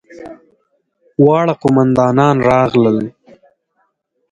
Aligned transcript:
واړه 1.23 1.53
قوماندان 1.61 2.35
راغلل. 2.49 2.97